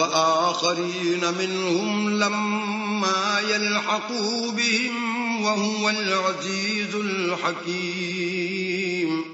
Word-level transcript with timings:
وَآخَرِينَ 0.00 1.22
مِنْهُمْ 1.38 2.10
لَمَّا 2.10 3.40
يَلْحَقُوا 3.40 4.52
بِهِمْ 4.52 5.44
وَهُوَ 5.44 5.90
الْعَزِيزُ 5.90 6.94
الْحَكِيمُ 6.94 9.24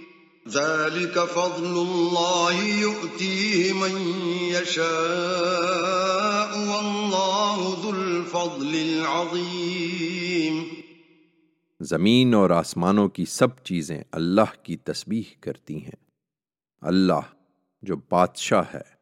ذَلِكَ 0.48 1.18
فَضْلُ 1.34 1.66
اللَّهِ 1.66 2.64
يُؤْتِيهِ 2.64 3.72
مَن 3.72 4.18
يَشَاءُ 4.42 6.58
وَاللَّهُ 6.58 7.82
ذُو 7.82 7.88
الْفَضْلِ 7.88 8.90
الْعَظِيمِ 8.90 10.76
زمین 11.80 12.34
اور 12.34 12.50
آسمانوں 12.50 13.08
کی 13.08 13.24
سب 13.24 13.64
چیزیں 13.64 14.04
اللہ 14.12 14.62
کی 14.62 14.76
تسبیح 14.76 15.22
کرتی 15.40 15.84
ہیں۔ 15.84 16.04
اللہ 16.80 17.20
جو 17.82 17.96
بادشاہ 17.96 18.62
ہے، 18.74 18.96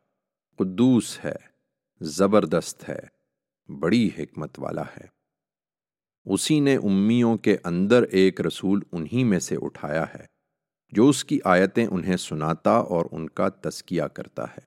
قدوس 0.56 1.18
ہے 1.24 1.53
زبردست 2.04 2.88
ہے، 2.88 3.00
بڑی 3.78 4.10
حکمت 4.18 4.58
والا 4.58 4.82
ہے۔ 4.82 5.06
اسی 6.24 6.60
نے 6.60 6.76
امیوں 6.76 7.36
کے 7.36 7.56
اندر 7.64 8.02
ایک 8.02 8.40
رسول 8.40 8.80
انہی 8.92 9.24
میں 9.24 9.38
سے 9.38 9.56
اٹھایا 9.62 10.04
ہے، 10.14 10.24
جو 10.92 11.08
اس 11.08 11.24
کی 11.24 11.38
آیتیں 11.44 11.86
انہیں 11.86 12.16
سناتا 12.16 12.70
اور 12.70 13.06
ان 13.12 13.28
کا 13.28 13.48
تسکیہ 13.48 14.02
کرتا 14.02 14.44
ہے، 14.44 14.60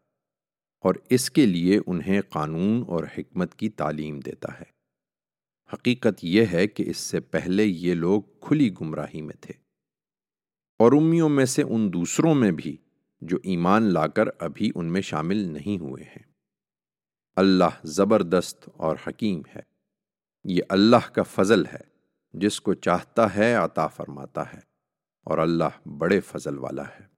اور 0.79 0.95
اس 1.09 1.31
کے 1.31 1.45
لیے 1.45 1.79
انہیں 1.87 2.21
قانون 2.29 2.83
اور 2.87 3.03
حکمت 3.17 3.55
کی 3.55 3.69
تعلیم 3.69 4.19
دیتا 4.19 4.59
ہے۔ 4.59 4.77
حقیقت 5.73 6.23
یہ 6.23 6.45
ہے 6.51 6.67
کہ 6.67 6.83
اس 6.87 6.97
سے 6.97 7.19
پہلے 7.19 7.65
یہ 7.65 7.93
لوگ 7.93 8.21
کھلی 8.41 8.69
گمراہی 8.81 9.21
میں 9.21 9.35
تھے۔ 9.41 9.53
اور 10.79 10.91
امیوں 10.91 11.29
میں 11.29 11.45
سے 11.45 11.63
ان 11.63 11.93
دوسروں 11.93 12.35
میں 12.35 12.51
بھی 12.51 12.77
جو 13.21 13.37
ایمان 13.43 13.83
لا 13.83 14.07
کر 14.07 14.25
ابھی 14.39 14.71
ان 14.75 14.85
میں 14.85 15.01
شامل 15.01 15.37
نہیں 15.37 15.77
ہوئے 15.77 16.03
ہیں۔ 16.03 16.26
اللہ 17.37 17.79
زبردست 17.83 18.69
اور 18.77 18.95
حکیم 19.07 19.41
ہے۔ 19.55 19.61
یہ 20.43 20.61
اللہ 20.69 21.09
کا 21.13 21.23
فضل 21.23 21.65
ہے، 21.65 21.81
جس 22.33 22.61
کو 22.61 22.73
چاہتا 22.73 23.35
ہے 23.35 23.53
عطا 23.53 23.87
فرماتا 23.87 24.53
ہے، 24.53 24.59
اور 25.23 25.37
اللہ 25.37 25.87
بڑے 25.87 26.19
فضل 26.19 26.57
والا 26.57 26.83
ہے۔ 26.83 27.17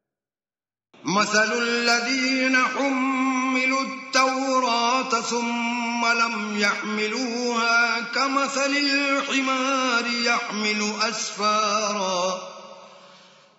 مثل 1.04 1.52
الذين 1.52 2.56
حملوا 2.56 3.80
التوراة 3.80 5.22
ثم 5.30 6.06
لم 6.06 6.58
يحملوها 6.58 8.00
كمثل 8.14 8.76
الحمار 8.76 10.26
يحمل 10.26 10.82
أسفارا 11.02 12.49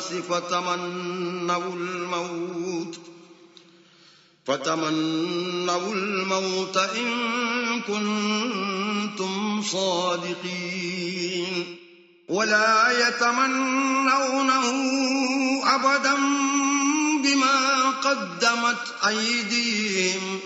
الناس 0.00 0.24
فتمنوا 0.28 1.74
الموت 1.74 2.98
فتمنوا 4.46 5.92
الموت 5.92 6.76
إن 6.76 7.10
كنتم 7.80 9.62
صادقين 9.62 10.96
ولا 12.28 13.08
يتمنونه 13.08 14.70
أبدا 15.74 16.14
بما 17.24 17.90
قدمت 17.90 18.94
أيديهم 19.06 20.40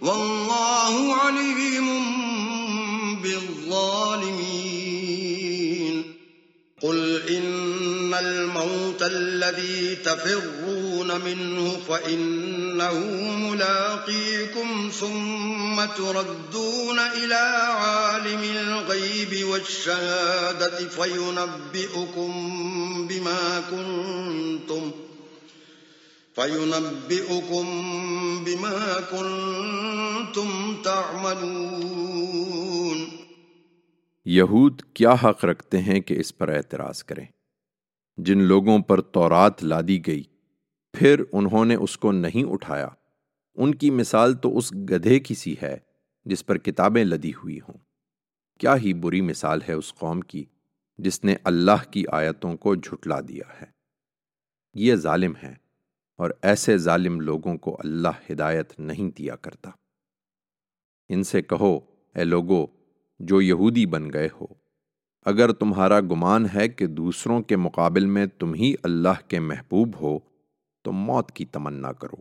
والله 0.00 1.14
عليم 1.16 2.02
بالظالمين 3.22 4.92
قل 6.82 7.22
إن 7.28 7.81
الموت 8.14 9.02
الذي 9.02 9.96
تفرون 9.96 11.20
منه 11.20 11.80
فإنه 11.88 12.98
ملاقيكم 13.50 14.90
ثم 15.00 15.84
تردون 15.84 16.98
إلى 16.98 17.42
عالم 17.74 18.42
الغيب 18.56 19.48
والشهادة 19.48 20.88
فينبئكم 20.88 22.32
بما 23.08 23.62
كنتم 23.70 24.90
فينبئكم 26.34 27.66
بما 28.44 29.00
كنتم 29.10 30.82
تعملون 30.84 32.42
یہود 34.24 34.82
کیا 34.94 35.12
حق 35.12 35.44
رکھتے 35.44 35.78
ہیں 35.78 36.00
کہ 36.00 36.14
اس 36.18 36.38
پر 36.38 36.48
اعتراض 36.48 37.02
کریں؟ 37.02 37.26
جن 38.24 38.42
لوگوں 38.42 38.78
پر 38.78 39.00
تورات 39.00 39.64
لادی 39.64 40.06
گئی، 40.06 40.22
پھر 40.92 41.22
انہوں 41.32 41.64
نے 41.64 41.74
اس 41.74 41.98
کو 41.98 42.12
نہیں 42.12 42.52
اٹھایا۔ 42.52 42.88
ان 43.54 43.74
کی 43.74 43.90
مثال 43.90 44.34
تو 44.34 44.58
اس 44.58 44.72
گدھے 44.72 45.20
کی 45.20 45.34
سی 45.34 45.54
ہے 45.62 45.76
جس 46.24 46.46
پر 46.46 46.58
کتابیں 46.58 47.04
لدی 47.04 47.30
ہوئی 47.30 47.58
ہوں۔ 47.58 47.78
کیا 48.58 48.76
ہی 48.76 48.94
بری 48.94 49.20
مثال 49.20 49.60
ہے 49.68 49.72
اس 49.72 49.94
قوم 49.94 50.20
کی 50.20 50.44
جس 50.98 51.24
نے 51.24 51.36
اللہ 51.44 51.90
کی 51.90 52.04
آیتوں 52.12 52.56
کو 52.56 52.74
جھٹلا 52.74 53.20
دیا 53.20 53.60
ہے۔ 53.60 53.66
یہ 54.74 54.94
ظالم 54.94 55.32
ہے 55.42 55.54
اور 56.16 56.30
ایسے 56.42 56.76
ظالم 56.76 57.20
لوگوں 57.20 57.56
کو 57.56 57.76
اللہ 57.84 58.32
ہدایت 58.32 58.80
نہیں 58.80 59.16
دیا 59.16 59.36
کرتا۔ 59.36 59.70
ان 61.08 61.22
سے 61.22 61.42
کہو، 61.42 61.78
اے 62.14 62.24
لوگو، 62.24 62.66
جو 63.20 63.40
یہودی 63.40 63.86
بن 63.86 64.12
گئے 64.12 64.28
ہو 64.40 64.61
اگر 65.22 65.52
تمہارا 65.52 66.00
گمان 66.00 66.46
ہے 66.54 66.68
کہ 66.68 66.86
دوسروں 66.86 67.42
کے 67.42 67.56
مقابل 67.56 68.06
میں 68.06 68.26
تم 68.26 68.54
ہی 68.54 68.74
اللہ 68.82 69.28
کے 69.28 69.40
محبوب 69.40 69.96
ہو، 70.00 70.18
تو 70.82 70.92
موت 70.92 71.32
کی 71.32 71.44
تمنا 71.44 71.92
کرو، 71.92 72.16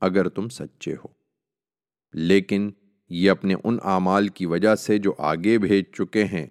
اگر 0.00 0.28
تم 0.28 0.48
سچے 0.48 0.92
ہو۔ 0.92 1.08
لیکن 2.12 2.70
یہ 3.08 3.30
اپنے 3.30 3.54
ان 3.64 3.78
اعمال 3.84 4.28
کی 4.28 4.46
وجہ 4.46 4.74
سے 4.74 4.98
جو 4.98 5.12
آگے 5.18 5.58
بھیج 5.58 5.84
چکے 5.92 6.24
ہیں، 6.24 6.46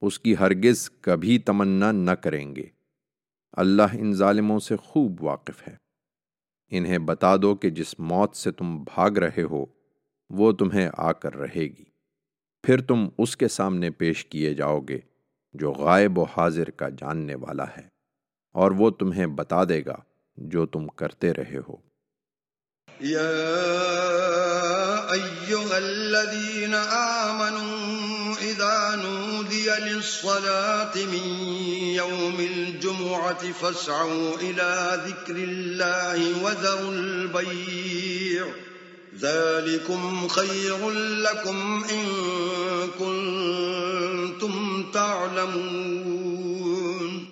اس 0.00 0.20
کی 0.20 0.36
ہرگز 0.40 0.90
کبھی 0.90 1.38
تمنا 1.38 1.92
نہ 1.92 2.10
کریں 2.10 2.56
گے۔ 2.56 2.64
اللہ 3.52 3.82
ان 3.92 4.12
ظالموں 4.12 4.58
سے 4.58 4.76
خوب 4.76 5.22
واقف 5.22 5.68
ہے۔ 5.68 5.76
انہیں 6.70 6.98
بتا 6.98 7.36
دو 7.36 7.54
کہ 7.54 7.70
جس 7.70 8.00
موت 8.00 8.36
سے 8.36 8.50
تم 8.50 8.84
بھاگ 8.84 9.10
رہے 9.10 9.42
ہو، 9.42 9.66
وہ 10.30 10.52
تمہیں 10.52 10.88
آ 10.92 11.12
کر 11.12 11.34
رہے 11.34 11.62
گی۔ 11.62 11.84
پھر 12.62 12.80
تم 12.80 13.08
اس 13.18 13.36
کے 13.36 13.48
سامنے 13.48 13.90
پیش 13.90 14.26
کیے 14.26 14.54
جاؤ 14.54 14.80
گے۔ 14.80 14.98
جو 15.54 15.72
غائب 15.72 16.18
و 16.18 16.24
حاضر 16.36 16.70
کا 16.70 16.88
جاننے 16.98 17.34
والا 17.34 17.66
ہے، 17.76 17.86
اور 18.54 18.70
وہ 18.70 18.90
تمہیں 18.90 19.26
بتا 19.26 19.64
دے 19.64 19.80
گا 19.86 19.98
جو 20.36 20.66
تم 20.66 20.86
کرتے 20.86 21.32
رہے 21.34 21.60
ہو۔ 21.68 21.76
يا 23.00 23.34
أيها 25.12 25.76
الذين 25.76 26.74
آمنوا 26.74 28.34
إذا 28.42 28.58
وإذا 28.58 28.96
نودي 28.96 29.68
للصلاة 29.70 30.94
من 30.96 31.24
يوم 31.94 32.40
الجمعة 32.40 33.52
فاسعوا 33.52 34.36
إلى 34.40 35.02
ذكر 35.06 35.36
الله 35.36 36.44
وذروا 36.44 36.92
البيع 36.92 38.46
ذلكم 39.20 40.28
خير 40.28 40.90
لكم 40.90 41.84
إن 41.90 42.04
كنتم 42.98 43.67
تعلمون 45.34 47.28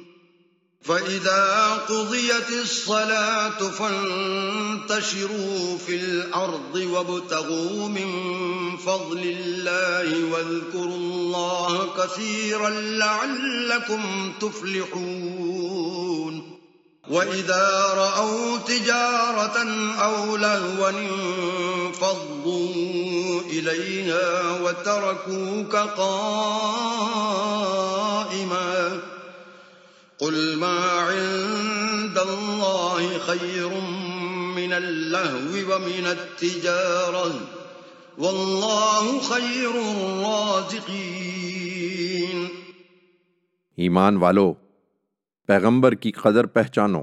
فإذا 0.83 1.75
قضيت 1.89 2.51
الصلاة 2.51 3.71
فانتشروا 3.71 5.29
في 5.87 5.97
الأرض 5.97 6.75
وابتغوا 6.75 7.89
من 7.89 8.11
فضل 8.77 9.19
الله 9.19 10.33
واذكروا 10.33 10.97
الله 10.97 11.89
كثيرا 11.99 12.71
لعلكم 12.71 14.33
تفلحون. 14.41 15.97
وإذا 17.09 17.87
رأوا 17.97 18.59
تجارة 18.59 19.59
أو 20.03 20.37
لهوا 20.37 20.91
انفضوا 22.03 23.41
إليها 23.41 24.51
وتركوك 24.61 25.77
قائما 25.77 26.21
قل 30.19 30.57
ما 30.57 30.79
عند 31.01 32.19
الله 32.19 33.19
خير 33.19 33.69
من 34.57 34.73
اللهو 34.73 35.75
ومن 35.75 36.07
التجارة 36.07 37.31
والله 38.19 39.19
خير 39.29 39.75
الرازقين 39.75 40.77
ایمان 43.77 44.17
والو، 44.17 44.53
پیغمبر 45.47 45.93
کی 45.93 46.11
قدر 46.13 46.47
پہچانو 46.47 47.03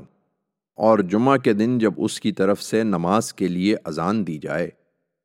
اور 0.75 1.00
جمعہ 1.00 1.38
کے 1.38 1.54
دن 1.54 1.78
جب 1.78 1.94
اس 1.98 2.19
کی 2.19 2.31
طرف 2.31 2.62
سے 2.62 2.84
نماز 2.84 3.34
کے 3.34 3.48
لیے 3.48 3.75
اذان 3.84 4.28
دی 4.28 4.38
جائے۔ 4.38 4.82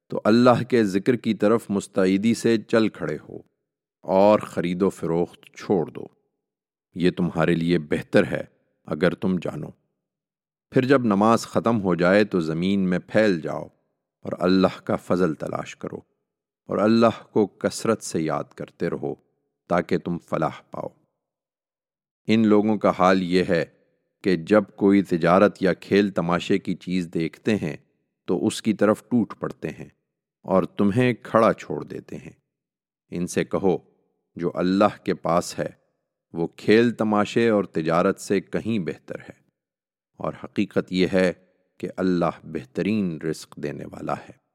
تو 0.09 0.21
اللہ 0.25 0.63
کے 0.69 0.85
ذکر 0.85 1.17
کی 1.17 1.35
طرف 1.35 1.67
مستعیدی 1.69 2.35
سے 2.35 2.59
چل 2.59 2.89
کھڑے 2.89 3.17
ہو 3.29 3.39
اور 4.03 4.39
خرید 4.39 4.83
و 4.83 4.91
فروخت 4.91 5.57
چھوڑ 5.57 5.87
دو۔ 5.87 6.07
یہ 6.95 7.11
تمہارے 7.11 7.55
لیے 7.55 7.79
بہتر 7.79 8.27
ہے 8.27 8.45
اگر 8.85 9.15
تم 9.15 9.37
جانو۔ 9.39 9.69
پھر 10.71 10.85
جب 10.85 11.05
نماز 11.05 11.47
ختم 11.47 11.83
ہو 11.83 11.95
جائے 11.95 12.25
تو 12.25 12.41
زمین 12.41 12.81
میں 12.81 12.99
پھیل 12.99 13.41
جاؤ 13.41 13.67
اور 14.23 14.33
اللہ 14.39 14.81
کا 14.85 14.97
فضل 14.97 15.35
تلاش 15.35 15.77
کرو 15.77 15.97
اور 16.67 16.79
اللہ 16.79 17.23
کو 17.33 17.47
کثرت 17.47 18.03
سے 18.03 18.23
یاد 18.23 18.45
کرتے 18.45 18.91
رہو 18.91 19.15
تاکہ 19.69 19.99
تم 19.99 20.19
فلاح 20.19 20.63
پاؤ۔ 20.71 20.89
ان 22.27 22.47
لوگوں 22.47 22.79
کا 22.79 22.93
حال 22.99 23.23
یہ 23.23 23.45
ہے 23.49 23.65
کہ 24.23 24.37
جب 24.37 24.65
کوئی 24.77 25.03
تجارت 25.03 25.63
یا 25.63 25.75
کھیل 25.75 26.11
تماشے 26.11 26.59
کی 26.59 26.75
چیز 26.75 27.09
دیکھتے 27.15 27.57
ہیں 27.57 27.77
تو 28.27 28.47
اس 28.47 28.63
کی 28.63 28.73
طرف 28.73 29.03
ٹوٹ 29.09 29.35
پڑتے 29.39 29.69
ہیں۔ 29.69 29.98
اور 30.49 30.63
تمہیں 30.63 31.15
کھڑا 31.23 31.53
چھوڑ 31.53 31.85
دیتے 31.85 32.17
ہیں۔ 32.17 32.33
ان 33.11 33.27
سے 33.27 33.45
کہو، 33.45 33.79
جو 34.35 34.51
اللہ 34.55 35.05
کے 35.05 35.15
پاس 35.15 35.59
ہے، 35.59 35.69
وہ 36.33 36.47
کھیل 36.47 36.91
تماشے 36.91 37.49
اور 37.49 37.65
تجارت 37.65 38.21
سے 38.21 38.41
کہیں 38.41 38.79
بہتر 38.79 39.21
ہے۔ 39.21 39.41
اور 40.19 40.33
حقیقت 40.45 40.93
یہ 40.93 41.07
ہے 41.13 41.33
کہ 41.79 41.89
اللہ 41.97 42.41
بہترین 42.45 43.19
رزق 43.21 43.57
دینے 43.57 43.85
والا 43.85 44.13
ہے۔ 44.13 44.48